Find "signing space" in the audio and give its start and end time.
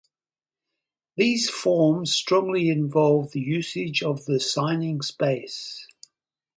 4.39-5.85